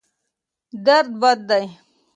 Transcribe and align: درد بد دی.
درد 0.85 1.09
بد 1.21 1.39
دی. 1.49 1.65